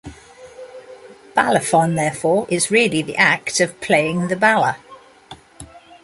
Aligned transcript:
Balafon 1.37 1.95
therefore 1.95 2.47
is 2.49 2.71
really 2.71 3.03
the 3.03 3.15
act 3.17 3.59
of 3.59 3.79
"playing 3.81 4.29
the 4.29 4.35
bala". 4.35 4.77